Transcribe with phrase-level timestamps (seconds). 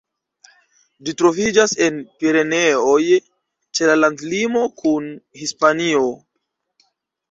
[1.09, 5.11] Ĝi troviĝas en Pireneoj, ĉe la landlimo kun
[5.45, 6.07] Hispanio.